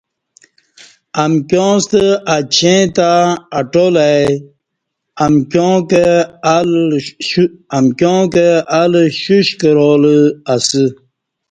امکیاں 1.25 1.75
ستہ 1.83 2.03
اچیں 2.35 2.83
تہ 2.95 3.09
اٹال 3.59 3.95
ای، 4.09 4.23
امکیاں 7.73 8.21
کہ 8.33 8.47
ال 8.79 8.93
شوش 9.21 9.47
کرالہ 9.59 10.15
اسہ 10.53 10.83